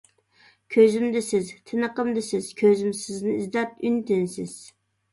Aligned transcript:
كۆزۈمدە 0.75 1.21
سىز، 1.27 1.51
تىنىقىمدا 1.73 2.25
سىز، 2.31 2.51
كۆزۈم 2.65 2.93
سىزنى 3.05 3.39
ئىزدەر 3.39 3.73
ئۈن-تىنسىز. 3.79 4.61